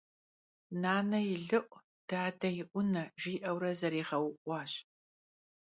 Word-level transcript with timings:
«Nane 0.81 1.19
yi 1.27 1.37
lı'u, 1.49 1.77
dade 2.09 2.49
yi 2.57 2.63
'une» 2.69 3.03
jji'eure 3.21 3.71
zeriğeu'uaş. 3.79 4.71